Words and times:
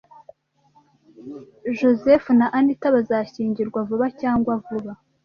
Joseph 1.77 2.27
na 2.39 2.47
Anita 2.57 2.87
bazashyingirwa 2.95 3.79
vuba 3.89 4.05
cyangwa 4.21 4.53
vuba. 4.65 4.91